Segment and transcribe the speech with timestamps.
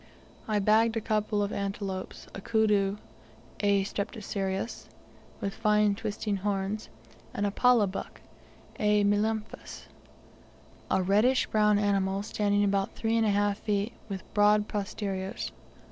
[0.47, 2.97] I bagged a couple of antelopes, a kudu
[3.59, 3.83] (A.
[3.83, 4.87] strepsiceros)
[5.39, 6.89] with fine twisting horns,
[7.35, 8.19] and a pallah buck
[8.79, 9.03] (A.
[9.03, 9.83] melampus),
[10.89, 15.51] a reddish brown animal, standing about three and a half feet, with broad posteriors.